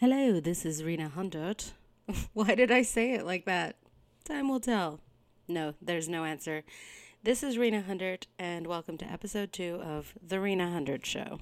[0.00, 1.72] Hello, this is Rena Hundert.
[2.32, 3.76] Why did I say it like that?
[4.24, 4.98] Time will tell.
[5.46, 6.64] No, there's no answer.
[7.22, 11.38] This is Rena Hundert, and welcome to episode two of The Rena Hundert Show.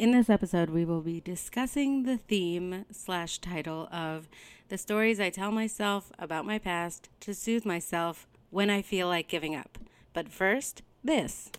[0.00, 4.30] In this episode, we will be discussing the theme slash title of
[4.70, 9.28] the stories I tell myself about my past to soothe myself when I feel like
[9.28, 9.76] giving up.
[10.14, 11.50] But first, this.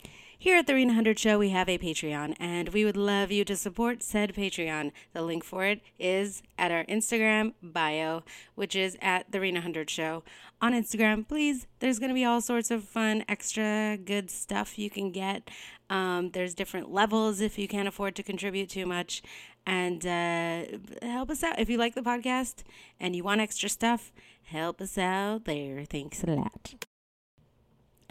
[0.42, 3.46] Here at the Rena Hundert Show, we have a Patreon, and we would love you
[3.46, 4.92] to support said Patreon.
[5.14, 8.24] The link for it is at our Instagram bio,
[8.56, 10.24] which is at the Rena Hundert Show.
[10.60, 14.90] On Instagram, please, there's going to be all sorts of fun, extra good stuff you
[14.90, 15.52] can get.
[15.92, 19.22] Um, there's different levels if you can't afford to contribute too much.
[19.68, 20.64] And uh,
[21.04, 21.60] help us out.
[21.60, 22.64] If you like the podcast
[23.00, 24.12] and you want extra stuff,
[24.46, 25.86] help us out there.
[25.86, 26.88] Thanks a lot.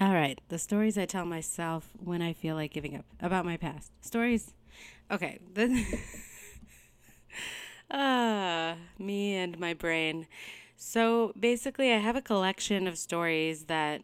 [0.01, 3.57] All right, the stories I tell myself when I feel like giving up about my
[3.57, 3.93] past.
[4.01, 4.55] Stories.
[5.11, 5.39] Okay.
[7.91, 10.27] Ah, me and my brain.
[10.77, 14.03] So basically, I have a collection of stories that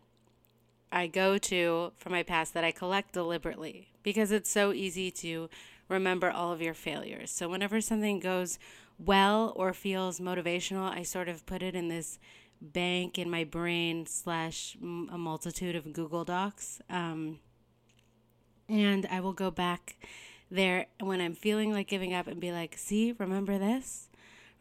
[0.92, 5.50] I go to from my past that I collect deliberately because it's so easy to
[5.88, 7.30] remember all of your failures.
[7.30, 8.58] So whenever something goes
[8.98, 12.18] well or feels motivational, I sort of put it in this
[12.60, 16.80] bank in my brain slash a multitude of Google Docs.
[16.88, 17.38] Um,
[18.68, 19.96] and I will go back
[20.50, 24.08] there when I'm feeling like giving up and be like, see, remember this?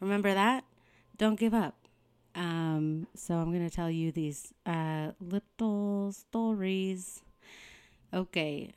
[0.00, 0.64] Remember that?
[1.16, 1.74] Don't give up.
[2.34, 7.22] Um, so I'm going to tell you these uh, little stories.
[8.12, 8.72] Okay,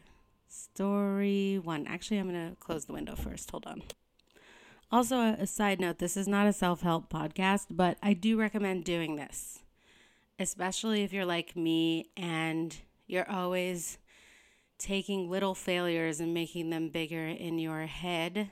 [0.48, 1.86] story one.
[1.88, 3.52] Actually, I'm going to close the window first.
[3.52, 3.84] Hold on.
[4.92, 8.86] Also, a, side note this is not a self help podcast, but I do recommend
[8.86, 9.60] doing this,
[10.40, 12.76] especially if you're like me and
[13.06, 14.00] you're always
[14.80, 18.50] taking little failures and making them bigger in your head.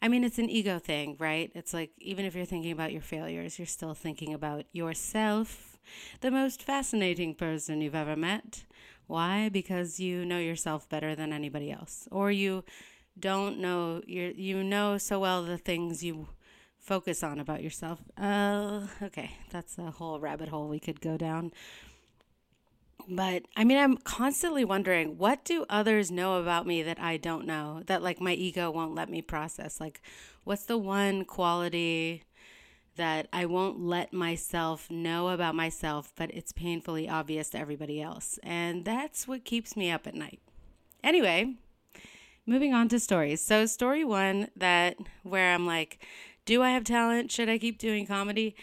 [0.00, 1.50] I mean, it's an ego thing, right?
[1.54, 5.80] It's like even if you're thinking about your failures, you're still thinking about yourself,
[6.20, 8.64] the most fascinating person you've ever met.
[9.06, 9.48] Why?
[9.48, 12.64] Because you know yourself better than anybody else, or you
[13.18, 16.28] don't know you you know so well the things you
[16.84, 18.00] focus on about yourself.
[18.18, 21.50] Uh, okay, that's a whole rabbit hole we could go down.
[23.08, 27.46] But I mean, I'm constantly wondering what do others know about me that I don't
[27.46, 29.80] know, that like my ego won't let me process?
[29.80, 30.00] Like,
[30.44, 32.24] what's the one quality
[32.96, 38.38] that I won't let myself know about myself, but it's painfully obvious to everybody else?
[38.42, 40.40] And that's what keeps me up at night.
[41.02, 41.56] Anyway,
[42.46, 43.40] moving on to stories.
[43.40, 45.98] So story one that where I'm like,
[46.44, 47.30] do I have talent?
[47.30, 48.54] Should I keep doing comedy?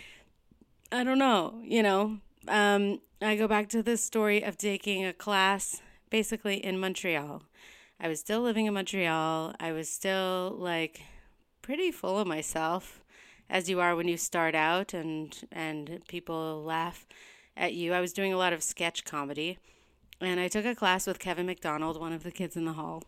[0.92, 1.59] I don't know.
[1.64, 6.80] You know, um, I go back to this story of taking a class basically in
[6.80, 7.44] Montreal.
[8.00, 9.56] I was still living in Montreal.
[9.59, 11.02] I was still like
[11.62, 13.03] pretty full of myself,
[13.50, 17.06] as you are when you start out and and people laugh
[17.56, 17.94] at you.
[17.94, 19.59] I was doing a lot of sketch comedy,
[20.20, 23.03] and I took a class with Kevin McDonald, one of the kids in the hall.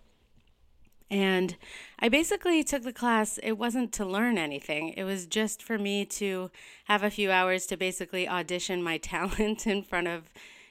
[1.14, 1.56] And
[2.00, 6.06] I basically took the class, it wasn't to learn anything, it was just for me
[6.06, 6.50] to
[6.86, 10.24] have a few hours to basically audition my talent in front of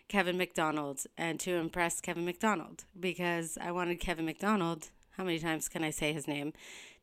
[0.08, 5.68] Kevin McDonald and to impress Kevin McDonald because I wanted Kevin McDonald, how many times
[5.68, 6.54] can I say his name,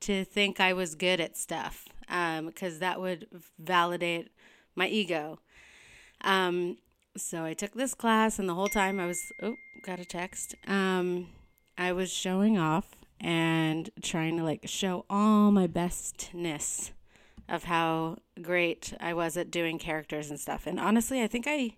[0.02, 3.28] to think I was good at stuff because um, that would
[3.58, 4.32] validate
[4.76, 5.40] my ego.
[6.26, 6.78] Um,
[7.16, 10.56] so I took this class, and the whole time I was, oh, got a text.
[10.68, 11.28] Um,
[11.78, 16.91] I was showing off and trying to like show all my bestness
[17.47, 20.68] of how great I was at doing characters and stuff.
[20.68, 21.78] And honestly, I think I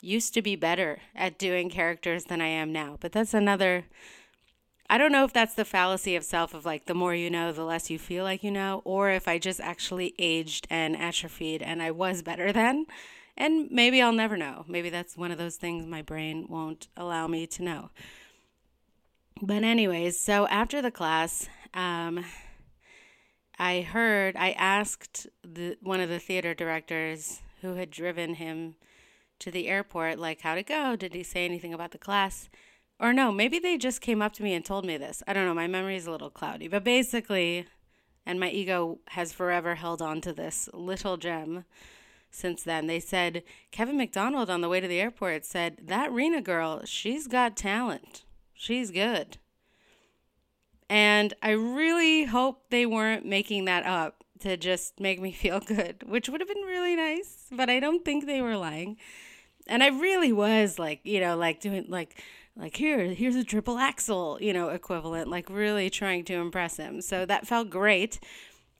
[0.00, 2.96] used to be better at doing characters than I am now.
[3.00, 3.84] But that's another
[4.92, 7.50] I don't know if that's the fallacy of self of like the more you know,
[7.50, 11.62] the less you feel like you know, or if I just actually aged and atrophied
[11.62, 12.84] and I was better then.
[13.34, 14.66] And maybe I'll never know.
[14.68, 17.90] Maybe that's one of those things my brain won't allow me to know.
[19.44, 22.24] But, anyways, so after the class, um,
[23.58, 28.76] I heard, I asked the, one of the theater directors who had driven him
[29.40, 30.94] to the airport, like, how'd it go?
[30.94, 32.48] Did he say anything about the class?
[33.00, 35.24] Or no, maybe they just came up to me and told me this.
[35.26, 35.54] I don't know.
[35.54, 36.68] My memory is a little cloudy.
[36.68, 37.66] But basically,
[38.24, 41.64] and my ego has forever held on to this little gem
[42.30, 42.86] since then.
[42.86, 43.42] They said,
[43.72, 48.22] Kevin McDonald on the way to the airport said, That Rena girl, she's got talent.
[48.54, 49.38] She's good.
[50.88, 56.02] And I really hope they weren't making that up to just make me feel good,
[56.06, 58.96] which would have been really nice, but I don't think they were lying.
[59.66, 62.20] And I really was like, you know, like doing like
[62.54, 67.00] like here here's a triple axel you know equivalent like really trying to impress him
[67.00, 68.20] so that felt great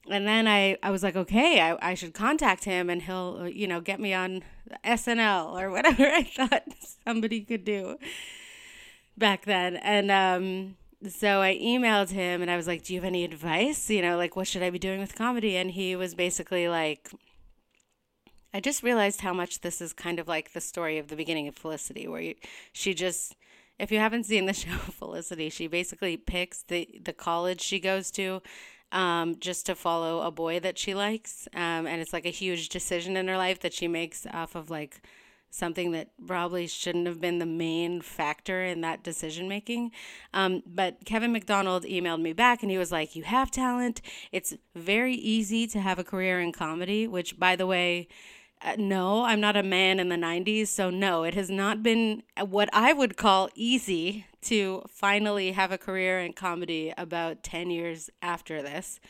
[0.09, 3.45] and then I, I was like, okay, I, I should contact him and he'll, uh,
[3.45, 4.43] you know, get me on
[4.85, 6.65] SNL or whatever I thought
[7.07, 7.97] somebody could do
[9.17, 9.77] back then.
[9.77, 10.77] And um,
[11.09, 13.91] so I emailed him and I was like, do you have any advice?
[13.91, 15.57] You know, like, what should I be doing with comedy?
[15.57, 17.11] And he was basically like,
[18.55, 21.49] I just realized how much this is kind of like the story of the beginning
[21.49, 22.35] of Felicity, where you,
[22.73, 23.35] she just,
[23.79, 28.11] if you haven't seen the show Felicity, she basically picks the, the college she goes
[28.13, 28.43] to
[28.93, 31.49] um, just to follow a boy that she likes.
[31.55, 34.71] Um, and it's like a huge decision in her life that she makes off of
[34.71, 35.01] like
[35.53, 39.93] something that probably shouldn't have been the main factor in that decision making.
[40.33, 44.01] Um, but Kevin McDonald emailed me back and he was like, You have talent.
[44.33, 48.09] It's very easy to have a career in comedy, which, by the way,
[48.63, 50.69] uh, no, I'm not a man in the 90s.
[50.69, 55.79] So, no, it has not been what I would call easy to finally have a
[55.79, 59.01] career in comedy about 10 years after this.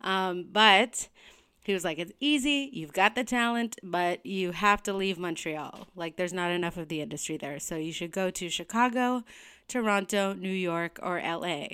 [0.00, 1.08] Um, but
[1.64, 2.70] he was like, It's easy.
[2.72, 5.88] You've got the talent, but you have to leave Montreal.
[5.96, 7.58] Like, there's not enough of the industry there.
[7.58, 9.24] So, you should go to Chicago,
[9.66, 11.66] Toronto, New York, or LA.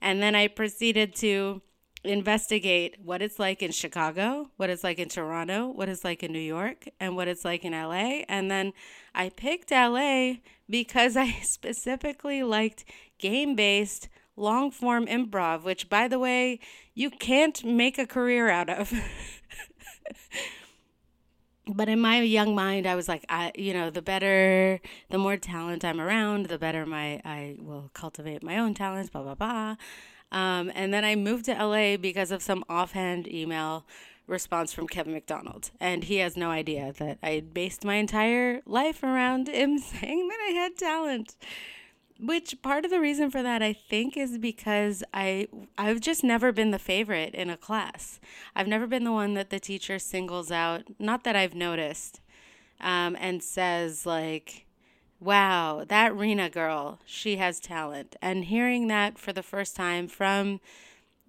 [0.00, 1.62] And then I proceeded to
[2.04, 6.32] investigate what it's like in Chicago, what it's like in Toronto, what it's like in
[6.32, 8.22] New York, and what it's like in LA.
[8.28, 8.72] And then
[9.14, 10.34] I picked LA
[10.68, 12.84] because I specifically liked
[13.18, 14.08] game based
[14.40, 16.60] long form improv, which, by the way,
[16.94, 18.92] you can't make a career out of.
[21.68, 25.36] but in my young mind i was like i you know the better the more
[25.36, 29.76] talent i'm around the better my i will cultivate my own talents blah blah blah
[30.32, 33.84] um, and then I moved to LA because of some offhand email
[34.26, 35.70] response from Kevin McDonald.
[35.80, 40.38] And he has no idea that I based my entire life around him saying that
[40.48, 41.36] I had talent.
[42.22, 46.52] Which part of the reason for that I think is because I I've just never
[46.52, 48.20] been the favorite in a class.
[48.54, 52.20] I've never been the one that the teacher singles out, not that I've noticed,
[52.78, 54.66] um, and says like,
[55.18, 58.16] wow, that Rena girl, she has talent.
[58.20, 60.60] And hearing that for the first time from,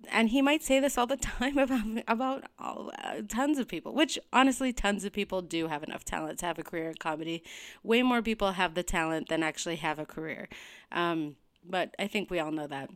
[0.09, 3.93] and he might say this all the time about about all, uh, tons of people,
[3.93, 7.43] which honestly, tons of people do have enough talent to have a career in comedy.
[7.83, 10.49] Way more people have the talent than actually have a career.
[10.91, 12.89] Um, but I think we all know that.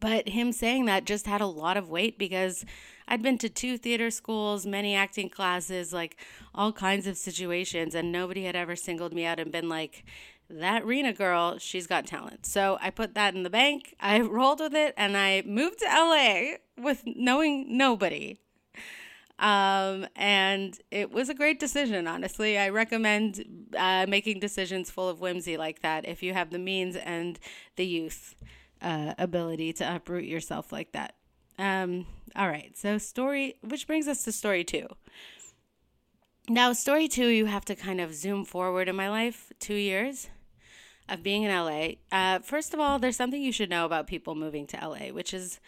[0.00, 2.64] But him saying that just had a lot of weight because
[3.08, 6.16] I'd been to two theater schools, many acting classes, like
[6.54, 10.04] all kinds of situations, and nobody had ever singled me out and been like,
[10.48, 12.46] that Rena girl, she's got talent.
[12.46, 13.94] So I put that in the bank.
[14.00, 18.38] I rolled with it and I moved to LA with knowing nobody.
[19.38, 22.56] Um, and it was a great decision, honestly.
[22.58, 23.44] I recommend
[23.76, 27.38] uh, making decisions full of whimsy like that if you have the means and
[27.76, 28.34] the youth
[28.80, 31.16] uh, ability to uproot yourself like that.
[31.58, 34.86] Um, all right, so story, which brings us to story two.
[36.48, 40.28] Now, story two, you have to kind of zoom forward in my life two years
[41.08, 41.94] of being in LA.
[42.10, 45.32] Uh, first of all, there's something you should know about people moving to LA, which
[45.32, 45.60] is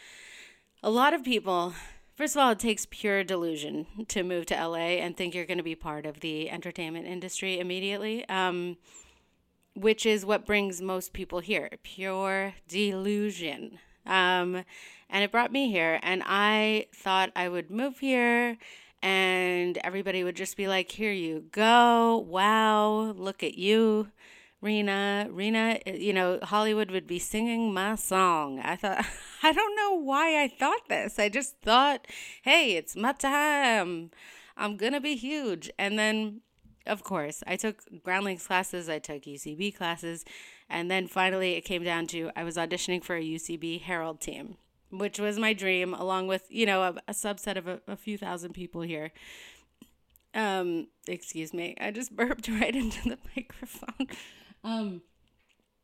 [0.82, 1.74] a lot of people.
[2.16, 5.58] First of all, it takes pure delusion to move to LA and think you're going
[5.58, 8.28] to be part of the entertainment industry immediately.
[8.28, 8.76] Um,
[9.74, 13.78] which is what brings most people here pure delusion.
[14.04, 14.64] Um,
[15.08, 18.58] and it brought me here, and I thought I would move here
[19.02, 22.26] and everybody would just be like, Here you go.
[22.28, 24.08] Wow, look at you.
[24.60, 28.60] Rena, Rena, you know, Hollywood would be singing my song.
[28.60, 29.04] I thought,
[29.42, 31.18] I don't know why I thought this.
[31.18, 32.06] I just thought,
[32.42, 34.10] hey, it's my time.
[34.56, 35.70] I'm going to be huge.
[35.78, 36.40] And then
[36.88, 40.24] of course, I took Groundlings classes, I took UCB classes,
[40.68, 44.56] and then finally it came down to I was auditioning for a UCB Harold team,
[44.90, 48.16] which was my dream, along with, you know, a, a subset of a, a, few
[48.16, 49.12] thousand people here.
[50.34, 54.08] Um, excuse me, I just burped right into the microphone.
[54.64, 55.02] Um,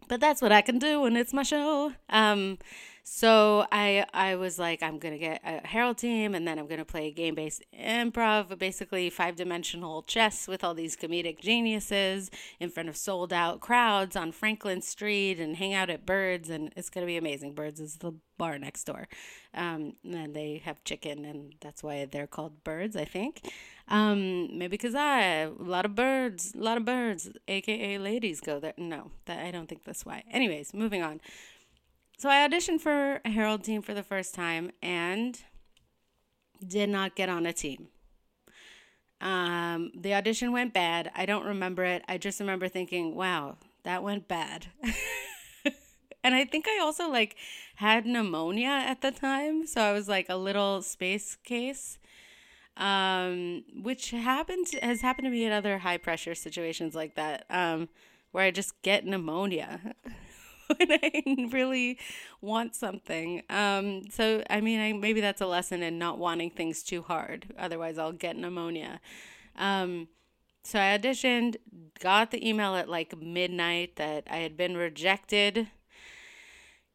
[0.08, 1.92] but that's what I can do when it's my show.
[2.08, 2.58] Um,
[3.06, 6.84] so I I was like, I'm gonna get a Harold team, and then I'm gonna
[6.86, 12.88] play game based improv, basically five dimensional chess with all these comedic geniuses in front
[12.88, 17.06] of sold out crowds on Franklin Street, and hang out at Birds, and it's gonna
[17.06, 17.54] be amazing.
[17.54, 19.06] Birds is the bar next door,
[19.52, 23.42] um, and they have chicken, and that's why they're called Birds, I think.
[23.86, 28.58] Um, maybe because I a lot of birds, a lot of birds, aka ladies go
[28.58, 28.74] there.
[28.78, 30.24] No, that I don't think that's why.
[30.30, 31.20] Anyways, moving on
[32.16, 35.38] so I auditioned for a Harold team for the first time and
[36.66, 37.88] did not get on a team.
[39.20, 41.10] Um, the audition went bad.
[41.14, 42.02] I don't remember it.
[42.08, 44.66] I just remember thinking, wow, that went bad.
[46.24, 47.36] and I think I also like
[47.76, 49.66] had pneumonia at the time.
[49.66, 51.98] So I was like a little space case
[52.76, 57.88] um, which happens has happened to me in other high pressure situations like that, um,
[58.32, 59.94] where I just get pneumonia
[60.66, 61.98] when I really
[62.40, 63.42] want something.
[63.48, 67.46] Um, so I mean, I, maybe that's a lesson in not wanting things too hard.
[67.58, 69.00] Otherwise, I'll get pneumonia.
[69.56, 70.08] Um,
[70.64, 71.56] so I auditioned,
[72.00, 75.68] got the email at like midnight that I had been rejected,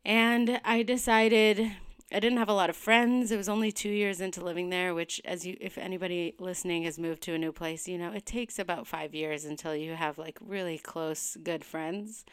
[0.04, 1.72] and I decided
[2.12, 3.32] I didn't have a lot of friends.
[3.32, 6.98] It was only two years into living there, which, as you, if anybody listening has
[6.98, 10.18] moved to a new place, you know, it takes about five years until you have
[10.18, 12.26] like really close, good friends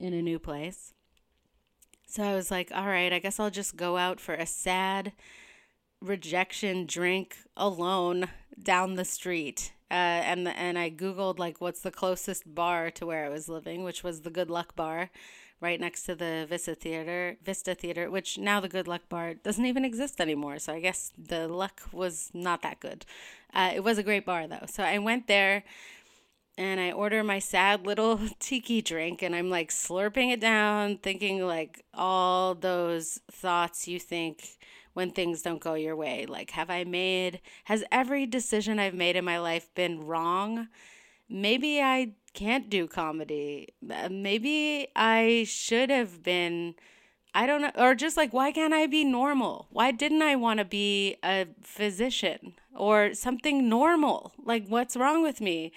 [0.00, 0.94] in a new place.
[2.06, 5.12] So I was like, all right, I guess I'll just go out for a sad
[6.00, 8.28] rejection drink alone
[8.62, 9.72] down the street.
[9.90, 13.84] Uh, and and I googled like what's the closest bar to where I was living,
[13.84, 15.10] which was the Good Luck Bar
[15.60, 19.64] right next to the Vista Theater, Vista Theater, which now the Good Luck Bar doesn't
[19.64, 20.58] even exist anymore.
[20.58, 23.06] So I guess the luck was not that good.
[23.54, 24.66] Uh, it was a great bar though.
[24.66, 25.64] So I went there
[26.58, 31.46] and I order my sad little tiki drink and I'm like slurping it down, thinking
[31.46, 34.58] like all those thoughts you think
[34.92, 36.24] when things don't go your way.
[36.24, 40.68] Like, have I made, has every decision I've made in my life been wrong?
[41.28, 43.68] Maybe I can't do comedy.
[43.90, 46.74] Uh, maybe I should have been
[47.34, 49.66] I don't know or just like why can't I be normal?
[49.70, 54.32] Why didn't I want to be a physician or something normal?
[54.44, 55.72] Like what's wrong with me?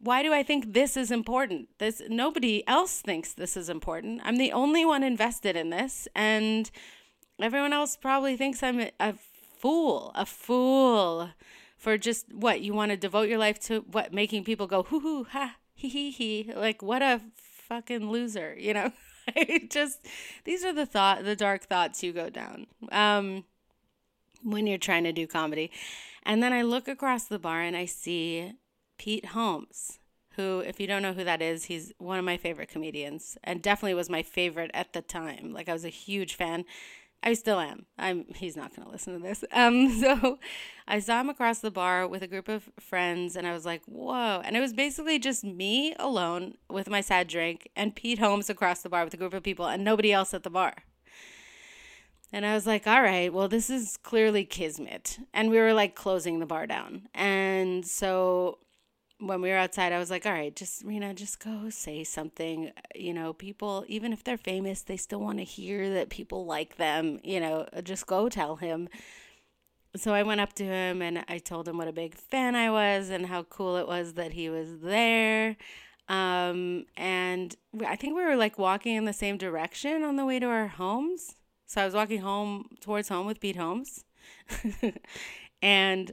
[0.00, 1.68] Why do I think this is important?
[1.78, 4.20] This nobody else thinks this is important.
[4.24, 6.70] I'm the only one invested in this and
[7.40, 9.14] everyone else probably thinks I'm a, a
[9.58, 11.30] fool, a fool
[11.76, 15.00] for just what you want to devote your life to what making people go hoo
[15.00, 16.52] hoo ha hee hee hee.
[16.54, 18.92] Like, what a fucking loser, you know?
[19.70, 20.06] just,
[20.44, 23.44] these are the thought, the dark thoughts you go down um,
[24.42, 25.70] when you're trying to do comedy.
[26.22, 28.52] And then I look across the bar and I see
[28.98, 29.98] Pete Holmes,
[30.36, 33.62] who, if you don't know who that is, he's one of my favorite comedians and
[33.62, 35.52] definitely was my favorite at the time.
[35.52, 36.64] Like, I was a huge fan.
[37.22, 37.84] I still am.
[37.98, 38.24] I'm.
[38.34, 39.44] He's not going to listen to this.
[39.52, 39.90] Um.
[40.00, 40.38] So,
[40.88, 43.82] I saw him across the bar with a group of friends, and I was like,
[43.86, 48.48] "Whoa!" And it was basically just me alone with my sad drink, and Pete Holmes
[48.48, 50.74] across the bar with a group of people, and nobody else at the bar.
[52.32, 55.94] And I was like, "All right, well, this is clearly kismet." And we were like
[55.94, 58.58] closing the bar down, and so
[59.20, 62.72] when we were outside, I was like, all right, just, Rena, just go say something.
[62.94, 66.76] You know, people, even if they're famous, they still want to hear that people like
[66.76, 67.20] them.
[67.22, 68.88] You know, just go tell him.
[69.96, 72.70] So I went up to him and I told him what a big fan I
[72.70, 75.56] was and how cool it was that he was there.
[76.08, 77.54] Um, and
[77.86, 80.68] I think we were like walking in the same direction on the way to our
[80.68, 81.36] homes.
[81.66, 84.04] So I was walking home towards home with Pete Holmes.
[85.62, 86.12] and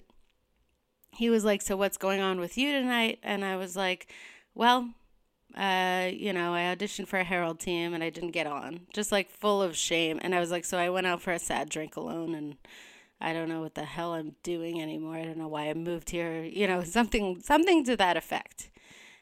[1.17, 3.19] he was like, So what's going on with you tonight?
[3.23, 4.07] And I was like,
[4.53, 4.91] Well,
[5.55, 9.11] uh, you know, I auditioned for a Harold team and I didn't get on, just
[9.11, 10.19] like full of shame.
[10.21, 12.57] And I was like, So I went out for a sad drink alone and
[13.19, 15.15] I don't know what the hell I'm doing anymore.
[15.15, 18.69] I don't know why I moved here, you know, something something to that effect.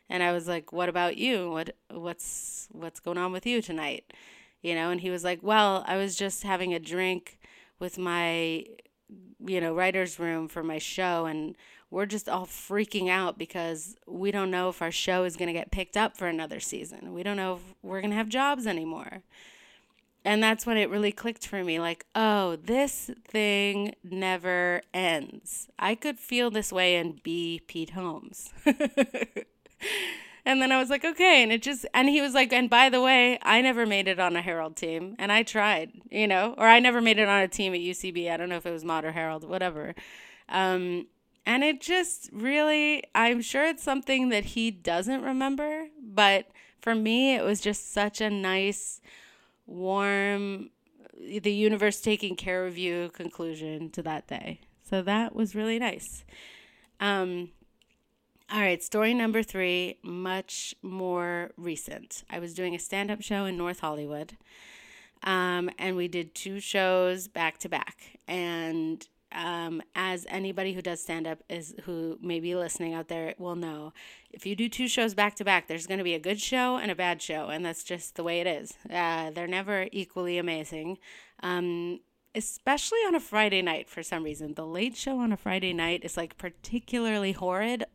[0.10, 1.50] And I was like, "What about you?
[1.50, 4.14] What what's what's going on with you tonight?"
[4.62, 7.40] You know, and he was like, "Well, I was just having a drink
[7.80, 8.66] with my
[9.46, 11.56] you know, writer's room for my show and
[11.96, 15.54] we're just all freaking out because we don't know if our show is going to
[15.54, 17.14] get picked up for another season.
[17.14, 19.22] We don't know if we're going to have jobs anymore.
[20.26, 25.70] And that's when it really clicked for me like, oh, this thing never ends.
[25.80, 28.50] I could feel this way and be Pete Holmes.
[28.66, 31.44] and then I was like, okay.
[31.44, 34.20] And it just, and he was like, and by the way, I never made it
[34.20, 35.16] on a Harold team.
[35.18, 38.30] And I tried, you know, or I never made it on a team at UCB.
[38.30, 39.96] I don't know if it was Maude or Harold, whatever.
[40.50, 41.08] Um,
[41.46, 46.48] and it just really, I'm sure it's something that he doesn't remember, but
[46.82, 49.02] for me, it was just such a nice,
[49.66, 50.70] warm,
[51.18, 54.62] the universe taking care of you conclusion to that day.
[54.88, 56.24] So that was really nice.
[57.00, 57.50] Um,
[58.52, 62.24] all right, story number three, much more recent.
[62.30, 64.38] I was doing a stand up show in North Hollywood,
[65.24, 68.20] um, and we did two shows back to back.
[68.28, 73.36] And um, as anybody who does stand up is who may be listening out there
[73.38, 73.94] will know,
[74.32, 76.78] if you do two shows back to back, there's going to be a good show
[76.78, 78.74] and a bad show, and that's just the way it is.
[78.90, 80.98] Uh, they're never equally amazing.
[81.44, 82.00] Um,
[82.34, 84.54] especially on a Friday night for some reason.
[84.54, 87.86] The late show on a Friday night is like particularly horrid.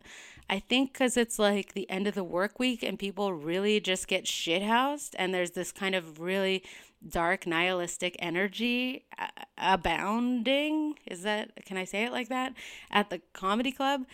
[0.49, 4.09] I think because it's like the end of the work week and people really just
[4.09, 6.65] get shithoused, and there's this kind of really
[7.07, 9.29] dark nihilistic energy uh,
[9.59, 10.95] abounding.
[11.07, 12.55] Is that, can I say it like that?
[12.91, 14.05] At the comedy club.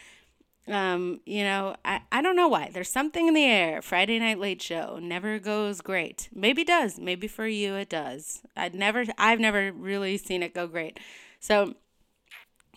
[0.69, 2.71] Um, you know, I, I don't know why.
[2.73, 3.81] There's something in the air.
[3.83, 6.29] Friday night late show never goes great.
[6.35, 6.99] Maybe does.
[6.99, 8.43] Maybe for you it does.
[8.57, 10.99] I'd never I've never really seen it go great.
[11.39, 11.75] So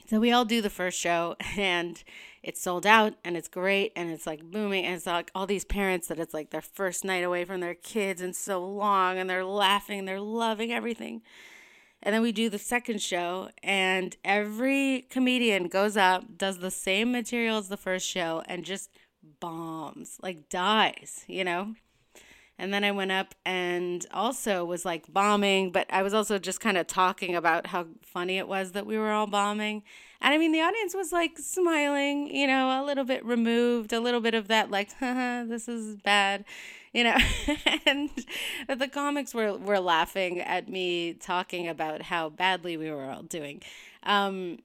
[0.08, 2.04] so we all do the first show and
[2.41, 5.65] it's sold out and it's great and it's like booming and it's like all these
[5.65, 9.29] parents that it's like their first night away from their kids and so long and
[9.29, 11.22] they're laughing, they're loving everything.
[12.01, 17.12] And then we do the second show, and every comedian goes up, does the same
[17.12, 18.89] material as the first show, and just
[19.41, 21.75] bombs, like dies, you know?
[22.60, 26.60] And then I went up and also was like bombing, but I was also just
[26.60, 29.84] kind of talking about how funny it was that we were all bombing.
[30.22, 34.01] And I mean, the audience was like smiling, you know, a little bit removed, a
[34.01, 36.46] little bit of that, like, this is bad
[36.92, 37.16] you know
[37.86, 38.10] and
[38.68, 43.62] the comics were were laughing at me talking about how badly we were all doing
[44.04, 44.58] um,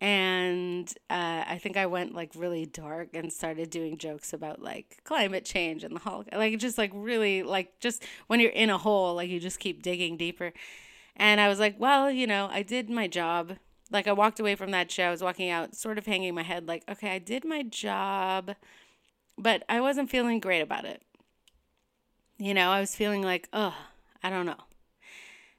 [0.00, 4.98] and uh, I think I went like really dark and started doing jokes about like
[5.04, 8.78] climate change and the Hulk, like just like really like just when you're in a
[8.78, 10.52] hole, like you just keep digging deeper.
[11.16, 13.58] And I was like, well, you know, I did my job.
[13.90, 15.04] Like I walked away from that show.
[15.04, 18.54] I was walking out, sort of hanging my head, like, okay, I did my job,
[19.36, 21.02] but I wasn't feeling great about it.
[22.38, 23.76] You know, I was feeling like, oh,
[24.22, 24.64] I don't know.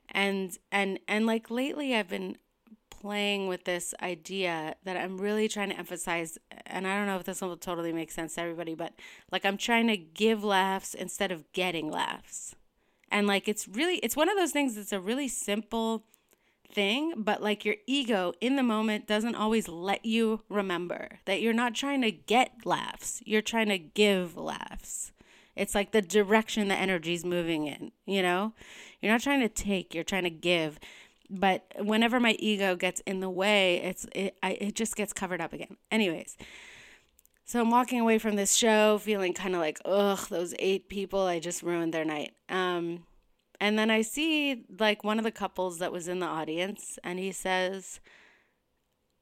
[0.10, 2.38] And and and like lately I've been
[3.02, 7.24] playing with this idea that I'm really trying to emphasize and I don't know if
[7.24, 8.94] this will totally make sense to everybody, but
[9.32, 12.56] like I'm trying to give laughs instead of getting laughs.
[13.10, 16.06] And like it's really it's one of those things that's a really simple
[16.72, 21.54] thing, but like your ego in the moment doesn't always let you remember that you're
[21.54, 23.22] not trying to get laughs.
[23.26, 25.12] You're trying to give laughs.
[25.56, 28.54] It's like the direction the energy's moving in, you know?
[29.02, 30.80] You're not trying to take, you're trying to give.
[31.32, 35.40] But whenever my ego gets in the way, it's it I, it just gets covered
[35.40, 35.78] up again.
[35.90, 36.38] Anyways,
[37.46, 41.22] so I'm walking away from this show feeling kind of like, ugh, those eight people,
[41.22, 42.34] I just ruined their night.
[42.50, 43.06] Um,
[43.62, 47.18] and then I see like one of the couples that was in the audience, and
[47.18, 48.02] he says,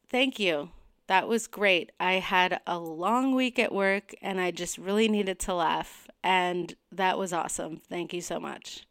[0.09, 0.71] Thank you.
[1.05, 1.91] That was great.
[1.99, 6.07] I had a long week at work and I just really needed to laugh.
[6.23, 7.81] And that was awesome.
[7.89, 8.85] Thank you so much.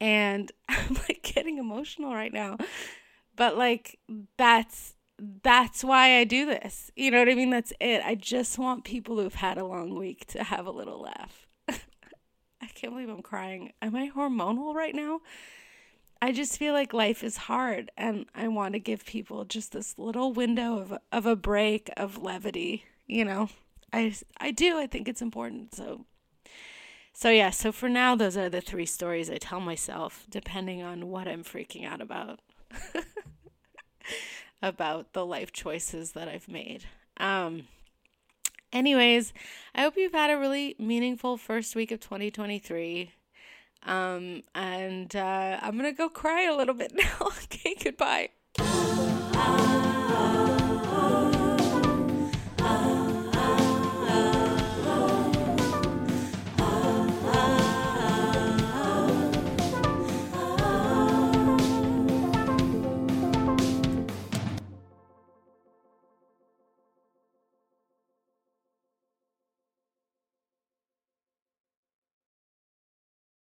[0.00, 2.56] And I'm like getting emotional right now.
[3.36, 3.98] But like
[4.36, 4.94] that's
[5.42, 6.90] that's why I do this.
[6.94, 7.50] You know what I mean?
[7.50, 8.02] That's it.
[8.04, 11.46] I just want people who've had a long week to have a little laugh.
[11.68, 13.72] I can't believe I'm crying.
[13.82, 15.20] Am I hormonal right now?
[16.20, 19.98] I just feel like life is hard and I want to give people just this
[19.98, 23.50] little window of of a break of levity, you know.
[23.92, 24.78] I I do.
[24.78, 25.74] I think it's important.
[25.74, 26.06] So
[27.18, 31.08] so yeah, so for now those are the three stories I tell myself depending on
[31.08, 32.38] what I'm freaking out about.
[34.62, 36.84] about the life choices that I've made.
[37.16, 37.64] Um
[38.72, 39.32] anyways,
[39.74, 43.10] I hope you've had a really meaningful first week of 2023.
[43.84, 47.32] Um, and uh, I'm gonna go cry a little bit now.
[47.44, 48.28] okay, goodbye.